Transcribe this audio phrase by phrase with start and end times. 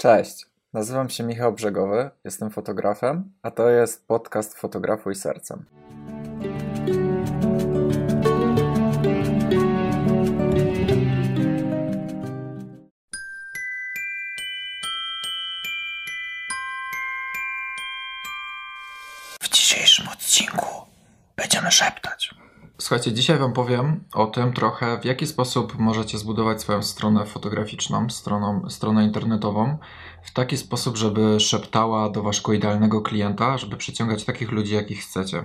[0.00, 5.64] Cześć, nazywam się Michał Brzegowy, jestem fotografem, a to jest podcast Fotografuj Sercem.
[22.90, 28.10] Słuchajcie, dzisiaj Wam powiem o tym trochę, w jaki sposób możecie zbudować swoją stronę fotograficzną,
[28.10, 29.78] stroną, stronę internetową,
[30.22, 35.44] w taki sposób, żeby szeptała do Waszego idealnego klienta, żeby przyciągać takich ludzi, jakich chcecie.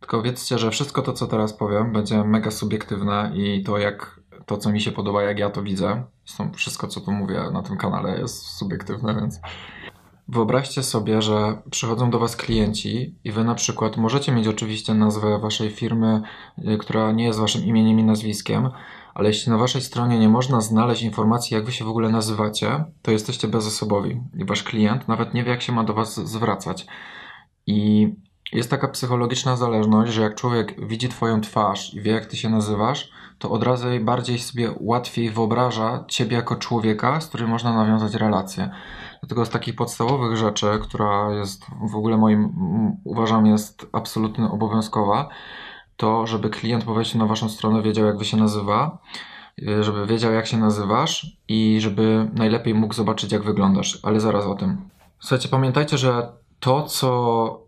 [0.00, 4.56] Tylko wiedzcie, że wszystko to, co teraz powiem, będzie mega subiektywne i to, jak to,
[4.56, 7.76] co mi się podoba, jak ja to widzę, zresztą wszystko, co tu mówię na tym
[7.76, 9.40] kanale, jest subiektywne, więc
[10.28, 15.38] Wyobraźcie sobie, że przychodzą do Was klienci i Wy na przykład możecie mieć oczywiście nazwę
[15.38, 16.22] Waszej firmy,
[16.58, 18.70] y, która nie jest Waszym imieniem i nazwiskiem,
[19.14, 22.84] ale jeśli na Waszej stronie nie można znaleźć informacji, jak Wy się w ogóle nazywacie,
[23.02, 26.86] to jesteście bezosobowi i Wasz klient nawet nie wie, jak się ma do Was zwracać.
[27.66, 28.08] I
[28.52, 32.48] jest taka psychologiczna zależność, że jak człowiek widzi Twoją twarz i wie, jak Ty się
[32.48, 38.14] nazywasz, to od razu bardziej sobie łatwiej wyobraża Ciebie jako człowieka, z którym można nawiązać
[38.14, 38.70] relacje.
[39.20, 42.52] Dlatego z takich podstawowych rzeczy, która jest w ogóle moim,
[43.04, 45.28] uważam, jest absolutnie obowiązkowa,
[45.96, 48.98] to żeby klient po wejściu na Waszą stronę wiedział, jak Wy się nazywa,
[49.80, 53.98] żeby wiedział, jak się nazywasz i żeby najlepiej mógł zobaczyć, jak wyglądasz.
[54.02, 54.88] Ale zaraz o tym.
[55.20, 57.60] Słuchajcie, pamiętajcie, że to, co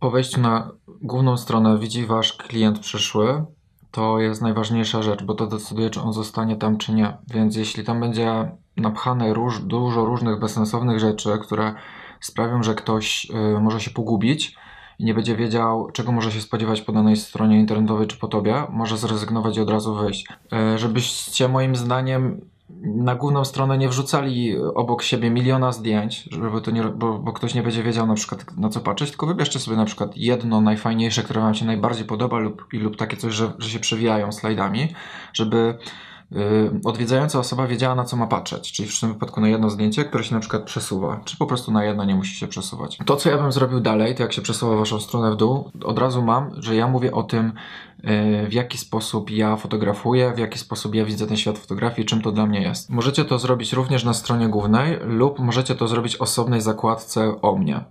[0.00, 0.70] po wejściu na
[1.02, 3.44] główną stronę widzi Wasz klient przyszły,
[3.90, 7.16] to jest najważniejsza rzecz, bo to decyduje, czy on zostanie tam, czy nie.
[7.26, 11.74] Więc jeśli tam będzie napchane róż, dużo różnych bezsensownych rzeczy, które
[12.20, 14.56] sprawią, że ktoś y, może się pogubić
[14.98, 18.62] i nie będzie wiedział, czego może się spodziewać po danej stronie internetowej czy po tobie,
[18.70, 20.26] może zrezygnować i od razu wyjść.
[20.74, 22.40] Y, żebyście moim zdaniem
[22.84, 27.54] na główną stronę nie wrzucali obok siebie miliona zdjęć, żeby to nie, bo, bo, ktoś
[27.54, 31.22] nie będzie wiedział na przykład na co patrzeć, tylko wybierzcie sobie na przykład jedno najfajniejsze,
[31.22, 34.88] które wam się najbardziej podoba lub, lub takie coś, że, że się przewijają slajdami,
[35.32, 35.78] żeby
[36.84, 40.24] odwiedzająca osoba wiedziała na co ma patrzeć, czyli w tym wypadku na jedno zdjęcie, które
[40.24, 42.98] się na przykład przesuwa, czy po prostu na jedno nie musi się przesuwać.
[43.06, 45.98] To, co ja bym zrobił dalej, to jak się przesuwa waszą stronę w dół, od
[45.98, 47.52] razu mam, że ja mówię o tym,
[47.98, 52.22] y, w jaki sposób ja fotografuję, w jaki sposób ja widzę ten świat fotografii, czym
[52.22, 52.90] to dla mnie jest.
[52.90, 57.84] Możecie to zrobić również na stronie głównej lub możecie to zrobić osobnej zakładce o mnie.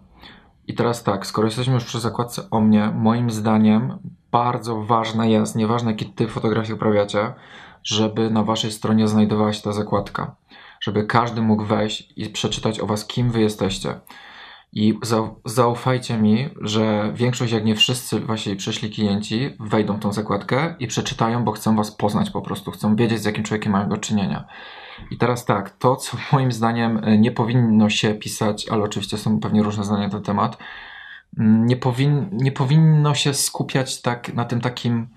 [0.67, 3.97] I teraz tak, skoro jesteśmy już przy zakładce o mnie, moim zdaniem
[4.33, 7.33] bardzo ważne jest, nieważne jaki typ fotografii uprawiacie,
[7.83, 10.35] żeby na waszej stronie znajdowała się ta zakładka.
[10.81, 13.99] Żeby każdy mógł wejść i przeczytać o was, kim wy jesteście.
[14.75, 14.99] I
[15.45, 20.87] zaufajcie mi, że większość, jak nie wszyscy wasi przyszli klienci wejdą w tą zakładkę i
[20.87, 24.45] przeczytają, bo chcą was poznać po prostu, chcą wiedzieć, z jakim człowiekiem mają do czynienia.
[25.11, 29.63] I teraz tak, to co moim zdaniem nie powinno się pisać, ale oczywiście są pewnie
[29.63, 30.57] różne zdania na ten temat,
[31.37, 35.07] nie, powin, nie powinno się skupiać tak na tym takim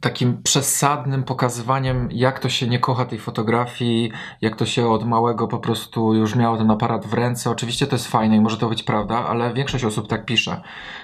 [0.00, 5.48] takim przesadnym pokazywaniem, jak to się nie kocha tej fotografii, jak to się od małego
[5.48, 7.50] po prostu już miało ten aparat w ręce.
[7.50, 10.62] Oczywiście to jest fajne i może to być prawda, ale większość osób tak pisze.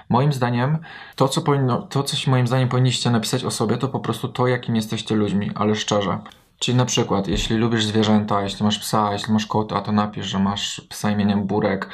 [0.09, 0.79] Moim zdaniem,
[1.17, 4.47] to co, powinno, to, co moim zdaniem powinniście napisać o sobie, to po prostu to,
[4.47, 6.19] jakim jesteście ludźmi, ale szczerze.
[6.59, 10.39] Czyli na przykład, jeśli lubisz zwierzęta, jeśli masz psa, jeśli masz kota, to napisz, że
[10.39, 11.89] masz psa imieniem Burek,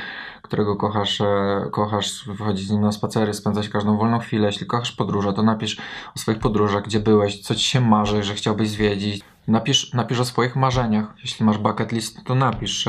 [0.49, 4.47] którego kochasz, e, kochasz wychodzić z nim na spacery, spędzać każdą wolną chwilę.
[4.47, 5.81] Jeśli kochasz podróże, to napisz
[6.17, 9.25] o swoich podróżach, gdzie byłeś, co ci się marzy, że chciałbyś zwiedzić.
[9.49, 11.15] Napisz, napisz o swoich marzeniach.
[11.23, 12.89] Jeśli masz bucket list, to napisz,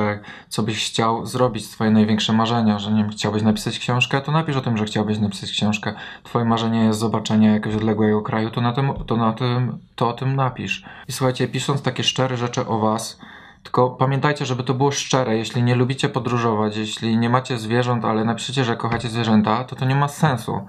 [0.50, 4.62] co byś chciał zrobić, twoje największe marzenia, że nie chciałbyś napisać książkę, to napisz o
[4.62, 5.94] tym, że chciałbyś napisać książkę.
[6.24, 10.14] Twoje marzenie jest zobaczenie jakiegoś odległego kraju, to na tym, to na tym, to o
[10.14, 10.86] tym napisz.
[11.08, 13.19] I słuchajcie, pisząc takie szczere rzeczy o was,
[13.64, 15.38] tylko pamiętajcie, żeby to było szczere.
[15.38, 19.86] Jeśli nie lubicie podróżować, jeśli nie macie zwierząt, ale napiszecie, że kochacie zwierzęta, to to
[19.86, 20.68] nie ma sensu.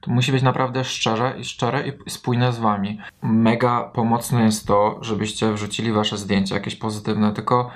[0.00, 2.98] To musi być naprawdę szczerze i szczere i spójne z wami.
[3.22, 7.70] Mega pomocne jest to, żebyście wrzucili wasze zdjęcia, jakieś pozytywne, tylko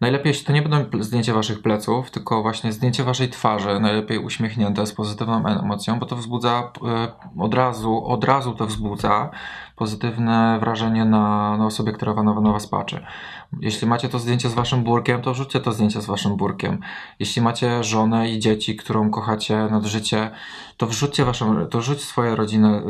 [0.00, 4.86] najlepiej, jeśli to nie będą zdjęcia waszych pleców, tylko właśnie zdjęcie waszej twarzy, najlepiej uśmiechnięte,
[4.86, 9.30] z pozytywną emocją, bo to wzbudza e, od razu, od razu to wzbudza
[9.76, 13.04] pozytywne wrażenie na, na osobie, która na, na was patrzy.
[13.60, 16.80] Jeśli macie to zdjęcie z waszym burkiem, to wrzućcie to zdjęcie z waszym burkiem.
[17.18, 20.30] Jeśli macie żonę i dzieci, którą kochacie nad życie,
[20.76, 22.82] to wrzućcie waszą, to wrzuć swoje rodzinę,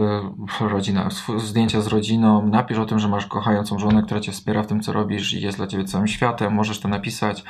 [0.61, 4.63] yy, rodzinę, zdjęcia z rodziną, napisz o tym, że masz kochającą żonę, która cię wspiera
[4.63, 7.45] w tym, co robisz i jest dla ciebie całym światem, możesz to napisać.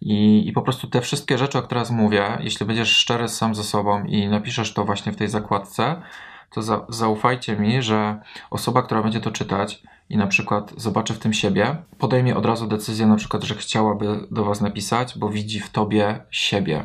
[0.00, 3.54] I, I po prostu te wszystkie rzeczy, o których teraz mówię, jeśli będziesz szczery sam
[3.54, 6.02] ze sobą i napiszesz to właśnie w tej zakładce,
[6.50, 8.20] to za, zaufajcie mi, że
[8.50, 12.66] osoba, która będzie to czytać, i na przykład zobaczy w tym siebie, podejmie od razu
[12.66, 16.84] decyzję na przykład, że chciałaby do Was napisać, bo widzi w Tobie siebie.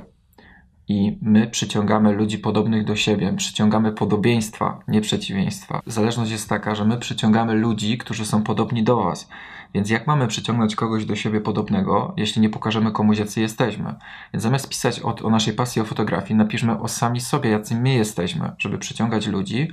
[0.87, 5.81] I my przyciągamy ludzi podobnych do siebie, przyciągamy podobieństwa, nie przeciwieństwa.
[5.85, 9.29] Zależność jest taka, że my przyciągamy ludzi, którzy są podobni do Was.
[9.73, 13.95] Więc jak mamy przyciągnąć kogoś do siebie podobnego, jeśli nie pokażemy komuś, jacy jesteśmy?
[14.33, 17.93] Więc zamiast pisać o, o naszej pasji o fotografii, napiszmy o sami sobie, jacy my
[17.93, 19.71] jesteśmy, żeby przyciągać ludzi,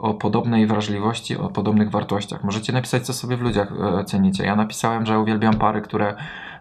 [0.00, 2.44] o podobnej wrażliwości, o podobnych wartościach.
[2.44, 4.44] Możecie napisać, co sobie w ludziach e, cenicie.
[4.44, 6.16] Ja napisałem, że uwielbiam pary, które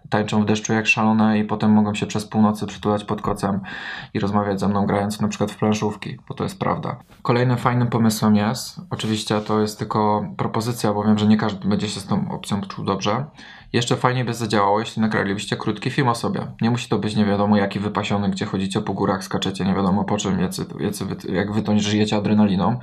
[0.10, 3.60] tańczą w deszczu jak szalone i potem mogą się przez północy przytulać pod kocem
[4.13, 6.96] i rozmawiać ze mną grając na przykład w planszówki, bo to jest prawda.
[7.22, 11.90] Kolejnym fajnym pomysłem jest, oczywiście to jest tylko propozycja, bo wiem, że nie każdy będzie
[11.90, 13.25] się z tą opcją czuł dobrze,
[13.74, 16.48] jeszcze fajnie by zadziałało, jeśli nagralibyście krótki film o sobie.
[16.62, 20.04] Nie musi to być nie wiadomo jaki wypasiony, gdzie chodzicie po górach, skaczecie nie wiadomo
[20.04, 22.80] po czym, jacy, jacy jak wy to żyjecie adrenaliną.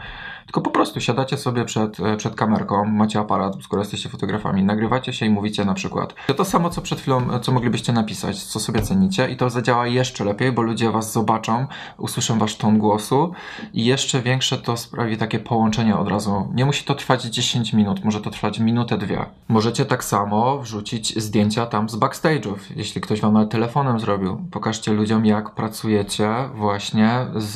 [0.46, 5.12] Tylko po prostu siadacie sobie przed, e, przed kamerką, macie aparat, skoro jesteście fotografami, nagrywacie
[5.12, 8.42] się i mówicie na przykład to, to samo, co przed chwilą, e, co moglibyście napisać,
[8.42, 11.66] co sobie cenicie i to zadziała jeszcze lepiej, bo ludzie was zobaczą,
[11.98, 13.32] usłyszą wasz ton głosu
[13.74, 16.48] i jeszcze większe to sprawi takie połączenie od razu.
[16.54, 19.26] Nie musi to trwać 10 minut, może to trwać minutę, dwie.
[19.48, 24.48] Możecie tak samo wrzucić wrzucić zdjęcia tam z backstage'ów, jeśli ktoś wam telefonem zrobił.
[24.50, 27.54] Pokażcie ludziom, jak pracujecie właśnie z,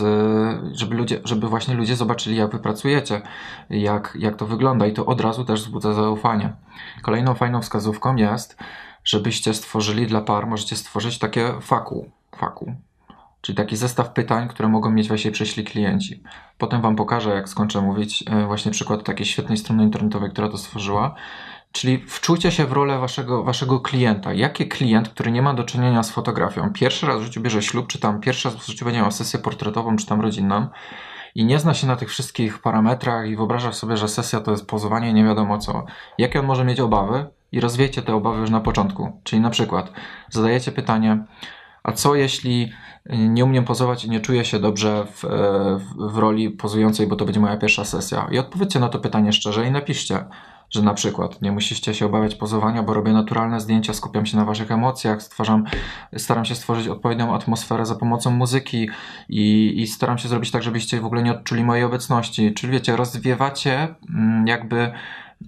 [0.79, 3.23] żeby ludzie, żeby właśnie ludzie zobaczyli, jak wy pracujecie,
[3.71, 6.53] jak, jak to wygląda i to od razu też wzbudza zaufanie.
[7.03, 8.57] Kolejną fajną wskazówką jest,
[9.05, 12.75] żebyście stworzyli dla par, możecie stworzyć takie faku, faku,
[13.41, 16.23] czyli taki zestaw pytań, które mogą mieć właśnie przyszli klienci.
[16.59, 20.59] Potem Wam pokażę, jak skończę mówić, e, właśnie przykład takiej świetnej strony internetowej, która to
[20.59, 21.15] stworzyła.
[21.73, 24.33] Czyli wczujcie się w rolę waszego, waszego klienta.
[24.33, 27.87] Jaki klient, który nie ma do czynienia z fotografią, pierwszy raz w życiu bierze ślub,
[27.87, 30.67] czy tam pierwszy raz w życiu będzie miał sesję portretową, czy tam rodzinną
[31.35, 34.67] i nie zna się na tych wszystkich parametrach i wyobraża sobie, że sesja to jest
[34.67, 35.85] pozowanie nie wiadomo co.
[36.19, 37.27] Jakie on może mieć obawy?
[37.53, 39.21] I rozwiejcie te obawy już na początku.
[39.25, 39.93] Czyli na przykład
[40.31, 41.25] zadajecie pytanie,
[41.83, 42.73] a co jeśli
[43.11, 45.25] nie umiem pozować i nie czuję się dobrze w,
[45.79, 48.29] w, w roli pozującej, bo to będzie moja pierwsza sesja?
[48.31, 50.25] I odpowiedzcie na to pytanie szczerze i napiszcie
[50.71, 54.45] że na przykład nie musicie się obawiać pozowania, bo robię naturalne zdjęcia, skupiam się na
[54.45, 55.65] waszych emocjach, stwarzam,
[56.17, 58.89] staram się stworzyć odpowiednią atmosferę za pomocą muzyki
[59.29, 62.55] i, i staram się zrobić tak, żebyście w ogóle nie odczuli mojej obecności.
[62.55, 64.93] Czyli wiecie, rozwiewacie mm, jakby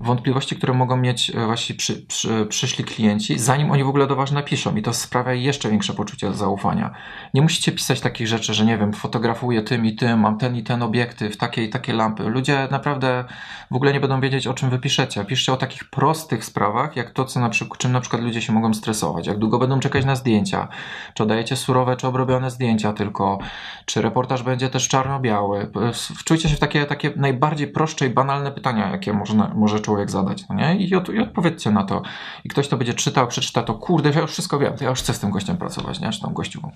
[0.00, 4.16] wątpliwości, które mogą mieć e, właśnie przy, przy, przyszli klienci, zanim oni w ogóle do
[4.16, 6.94] Was napiszą i to sprawia jeszcze większe poczucie zaufania.
[7.34, 10.62] Nie musicie pisać takich rzeczy, że nie wiem, fotografuję tym i tym, mam ten i
[10.62, 12.22] ten obiektyw, takie i takie lampy.
[12.22, 13.24] Ludzie naprawdę
[13.70, 15.24] w ogóle nie będą wiedzieć, o czym wy piszecie.
[15.24, 18.52] Piszcie o takich prostych sprawach, jak to, co na przykład, czym na przykład ludzie się
[18.52, 20.68] mogą stresować, jak długo będą czekać na zdjęcia,
[21.14, 23.38] czy dajecie surowe, czy obrobione zdjęcia tylko,
[23.86, 25.70] czy reportaż będzie też czarno-biały.
[26.18, 30.48] Wczujcie się w takie, takie najbardziej proste i banalne pytania, jakie można, może człowiek zadać,
[30.48, 30.76] no nie?
[30.76, 32.02] I, od, I odpowiedzcie na to.
[32.44, 35.14] I ktoś to będzie czytał, przeczyta to, kurde, ja już wszystko wiem, ja już chcę
[35.14, 36.10] z tym gościem pracować, nie?
[36.10, 36.70] Czy tą gościową.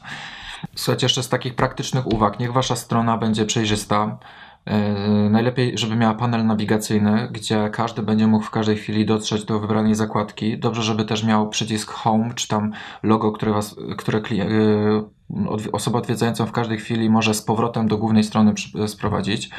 [0.74, 4.18] Słuchajcie, jeszcze z takich praktycznych uwag, niech wasza strona będzie przejrzysta,
[4.66, 9.60] Yy, najlepiej, żeby miała panel nawigacyjny, gdzie każdy będzie mógł w każdej chwili dotrzeć do
[9.60, 10.58] wybranej zakładki.
[10.58, 16.46] Dobrze, żeby też miał przycisk Home, czy tam logo, które, was, które yy, osoba odwiedzająca
[16.46, 18.52] w każdej chwili może z powrotem do głównej strony
[18.86, 19.50] sprowadzić.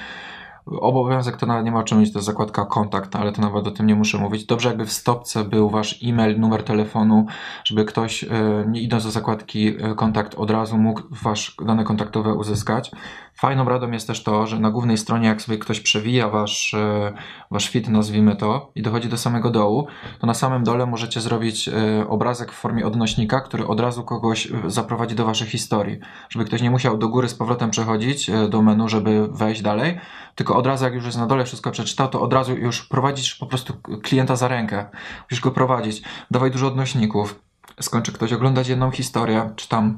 [0.71, 3.71] Obowiązek to nawet nie ma o czym mówić, to zakładka kontakt, ale to nawet o
[3.71, 4.45] tym nie muszę mówić.
[4.45, 7.25] Dobrze, jakby w stopce był wasz e-mail, numer telefonu,
[7.63, 8.27] żeby ktoś, e,
[8.67, 12.91] nie idąc do zakładki e, kontakt, od razu mógł wasz dane kontaktowe uzyskać.
[13.33, 17.13] Fajną radą jest też to, że na głównej stronie, jak sobie ktoś przewija wasz, e,
[17.51, 19.87] wasz fit, nazwijmy to, i dochodzi do samego dołu,
[20.19, 21.69] to na samym dole możecie zrobić
[22.07, 25.99] obrazek w formie odnośnika, który od razu kogoś zaprowadzi do waszej historii.
[26.29, 29.99] Żeby ktoś nie musiał do góry z powrotem przechodzić do menu, żeby wejść dalej,
[30.35, 33.35] tylko od razu jak już jest na dole wszystko przeczytał, to od razu już prowadzisz
[33.35, 33.73] po prostu
[34.03, 34.85] klienta za rękę.
[35.23, 36.01] Musisz go prowadzić.
[36.31, 37.39] Dawaj dużo odnośników.
[37.81, 39.97] Skończy ktoś oglądać jedną historię, czy tam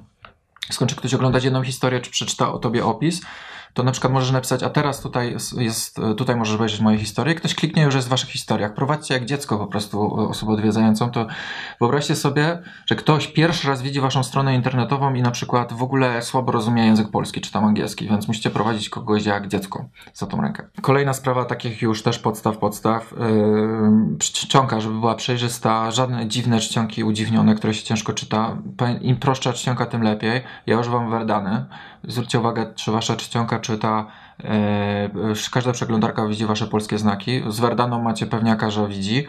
[0.72, 3.22] skończy ktoś oglądać jedną historię, czy przeczyta o tobie opis,
[3.80, 7.36] to na przykład możesz napisać, a teraz tutaj jest, tutaj możesz obejrzeć moje historie.
[7.36, 8.74] Ktoś kliknie już jest w waszych historiach.
[8.74, 11.28] Prowadźcie jak dziecko po prostu osobę odwiedzającą, to
[11.80, 16.22] wyobraźcie sobie, że ktoś pierwszy raz widzi waszą stronę internetową i na przykład w ogóle
[16.22, 20.42] słabo rozumie język polski czy tam angielski, więc musicie prowadzić kogoś jak dziecko za tą
[20.42, 20.68] rękę.
[20.82, 23.12] Kolejna sprawa takich już też podstaw, podstaw.
[23.12, 28.58] Yy, czcionka, żeby była przejrzysta, żadne dziwne czcionki udziwnione, które się ciężko czyta.
[29.02, 30.42] Im prostsza czcionka, tym lepiej.
[30.68, 31.66] Ja używam Verdany.
[32.04, 34.06] Zwróćcie uwagę, czy wasza czcionka czyta,
[34.44, 35.10] e,
[35.52, 37.42] każda przeglądarka widzi wasze polskie znaki.
[37.50, 39.28] Z Verdaną macie pewniaka, że widzi.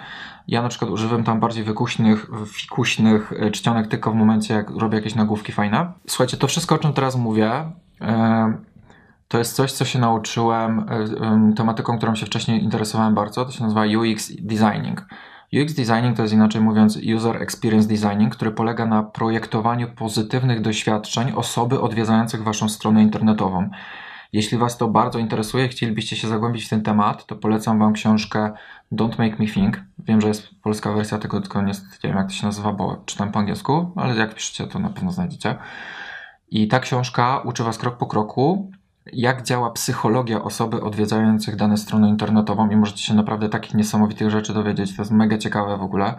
[0.48, 4.96] Ja na przykład używam tam bardziej wykuśnych, fikuśnych e, czcionek tylko w momencie, jak robię
[4.96, 5.92] jakieś nagłówki fajne.
[6.06, 7.52] Słuchajcie, to wszystko, o czym teraz mówię,
[8.00, 8.54] e,
[9.28, 10.86] To jest coś, co się nauczyłem
[11.56, 13.44] tematyką, którą się wcześniej interesowałem bardzo.
[13.44, 15.06] To się nazywa UX designing.
[15.52, 21.32] UX designing to jest inaczej mówiąc user experience designing, który polega na projektowaniu pozytywnych doświadczeń
[21.32, 23.70] osoby odwiedzających waszą stronę internetową.
[24.32, 28.52] Jeśli Was to bardzo interesuje, chcielibyście się zagłębić w ten temat, to polecam Wam książkę
[28.92, 29.80] Don't Make Me Think.
[29.98, 31.72] Wiem, że jest polska wersja tego, tylko nie
[32.04, 35.12] wiem jak to się nazywa, bo czytam po angielsku, ale jak piszecie, to na pewno
[35.12, 35.56] znajdziecie.
[36.50, 38.70] I ta książka uczy Was krok po kroku,
[39.12, 44.54] jak działa psychologia osoby odwiedzających dane stronę internetową i możecie się naprawdę takich niesamowitych rzeczy
[44.54, 44.96] dowiedzieć.
[44.96, 46.14] To jest mega ciekawe w ogóle.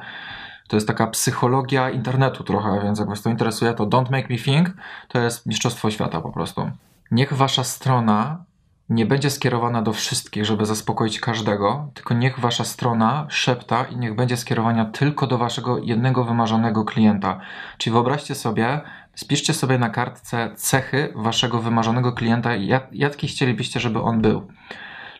[0.67, 4.37] To jest taka psychologia internetu trochę, więc jak Was to interesuje, to Don't Make Me
[4.37, 4.69] Think
[5.07, 6.71] to jest mistrzostwo świata po prostu.
[7.11, 8.43] Niech Wasza strona
[8.91, 14.15] nie będzie skierowana do wszystkich, żeby zaspokoić każdego, tylko niech wasza strona szepta i niech
[14.15, 17.39] będzie skierowana tylko do waszego jednego wymarzonego klienta.
[17.77, 18.81] Czyli wyobraźcie sobie,
[19.15, 24.47] spiszcie sobie na kartce cechy waszego wymarzonego klienta, jak, jaki chcielibyście, żeby on był.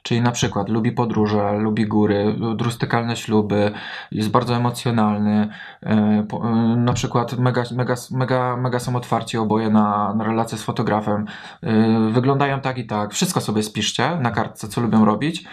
[0.04, 3.72] Czyli na przykład lubi podróże, lubi góry, drustykalne śluby,
[4.12, 5.50] jest bardzo emocjonalny,
[5.84, 10.64] e, e, na przykład mega, mega, mega, mega są otwarci oboje na, na relacje z
[10.64, 11.26] fotografem,
[11.64, 13.14] e, wyglądają tak i tak.
[13.14, 15.44] Wszystko sobie spiszcie na kartce, co lubią robić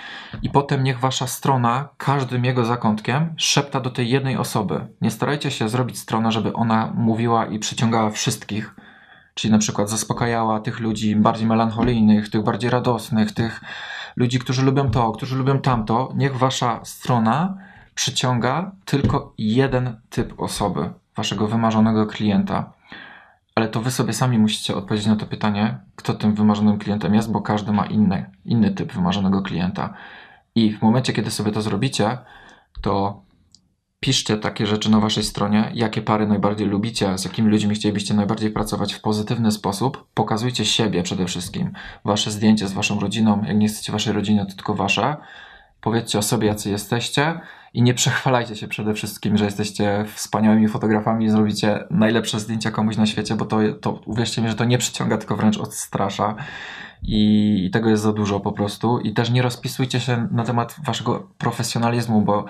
[0.42, 4.86] i potem niech wasza strona każdym jego zakątkiem szepta do tej jednej osoby.
[5.00, 8.74] Nie starajcie się zrobić stronę, żeby ona mówiła i przyciągała wszystkich,
[9.34, 13.60] czyli na przykład zaspokajała tych ludzi bardziej melancholijnych, tych bardziej radosnych, tych
[14.18, 17.58] ludzi, którzy lubią to, którzy lubią tamto, niech wasza strona
[17.94, 22.72] przyciąga tylko jeden typ osoby, waszego wymarzonego klienta.
[23.54, 27.32] Ale to wy sobie sami musicie odpowiedzieć na to pytanie, kto tym wymarzonym klientem jest,
[27.32, 29.94] bo każdy ma inny, inny typ wymarzonego klienta.
[30.54, 32.18] I w momencie, kiedy sobie to zrobicie,
[32.80, 33.22] to
[34.00, 38.50] piszcie takie rzeczy na waszej stronie, jakie pary najbardziej lubicie, z jakimi ludźmi chcielibyście najbardziej
[38.50, 40.06] pracować w pozytywny sposób.
[40.14, 41.72] Pokazujcie siebie przede wszystkim,
[42.04, 43.42] wasze zdjęcie z waszą rodziną.
[43.46, 45.16] Jak nie chcecie waszej rodziny, to tylko wasze.
[45.80, 47.40] Powiedzcie o sobie, jacy jesteście
[47.74, 52.96] i nie przechwalajcie się przede wszystkim, że jesteście wspaniałymi fotografami i zrobicie najlepsze zdjęcia komuś
[52.96, 56.34] na świecie, bo to, to uwierzcie mi, że to nie przyciąga, tylko wręcz odstrasza.
[57.02, 59.00] I, I tego jest za dużo po prostu.
[59.00, 62.44] I też nie rozpisujcie się na temat waszego profesjonalizmu, bo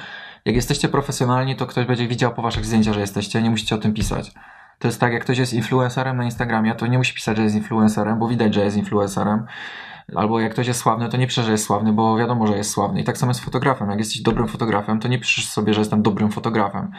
[0.49, 3.78] jak jesteście profesjonalni, to ktoś będzie widział po waszych zdjęciach, że jesteście, nie musicie o
[3.78, 4.33] tym pisać.
[4.78, 7.57] To jest tak, jak ktoś jest influencerem na Instagramie, to nie musi pisać, że jest
[7.57, 9.47] influencerem, bo widać, że jest influencerem.
[10.17, 12.71] Albo jak ktoś jest sławny, to nie pisze, że jest sławny, bo wiadomo, że jest
[12.71, 13.00] sławny.
[13.00, 13.90] I tak samo jest fotografem.
[13.90, 16.93] Jak jesteś dobrym fotografem, to nie piszesz sobie, że jestem dobrym fotografem.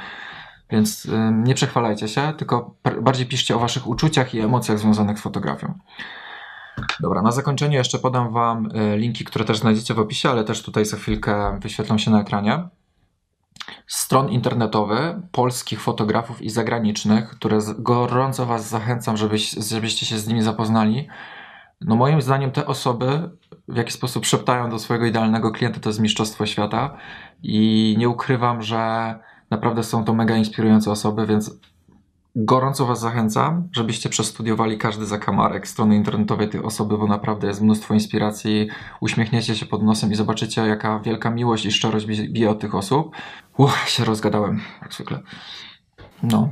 [0.69, 5.73] Więc nie przechwalajcie się, tylko bardziej piszcie o waszych uczuciach i emocjach związanych z fotografią.
[6.99, 10.63] Dobra, na zakończenie jeszcze podam Wam y, linki, które też znajdziecie w opisie, ale też
[10.63, 12.69] tutaj za chwilkę wyświetlą się na ekranie
[13.87, 20.41] stron internetowych polskich fotografów i zagranicznych, które gorąco Was zachęcam, żebyś, żebyście się z nimi
[20.41, 21.07] zapoznali.
[21.81, 23.29] No moim zdaniem te osoby
[23.67, 26.97] w jaki sposób szeptają do swojego idealnego klienta to jest mistrzostwo świata
[27.43, 29.15] i nie ukrywam, że
[29.49, 31.59] naprawdę są to mega inspirujące osoby, więc
[32.41, 37.93] Gorąco Was zachęcam, żebyście przestudiowali każdy zakamarek strony internetowej tej osoby, bo naprawdę jest mnóstwo
[37.93, 38.67] inspiracji.
[38.99, 43.15] Uśmiechniecie się pod nosem i zobaczycie, jaka wielka miłość i szczerość bije od tych osób.
[43.57, 45.19] Uch, się rozgadałem, jak zwykle.
[46.23, 46.49] No.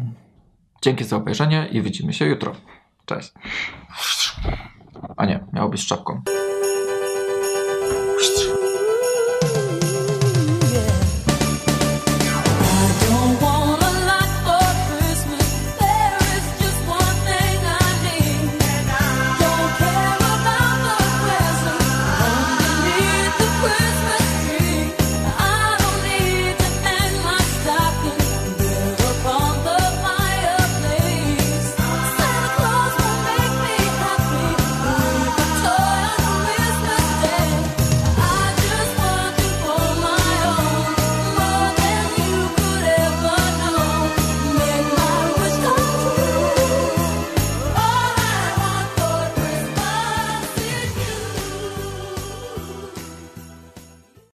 [0.82, 2.52] Dzięki za obejrzenie i widzimy się jutro.
[3.06, 3.34] Cześć.
[5.18, 6.22] A nie, miało być z czapką.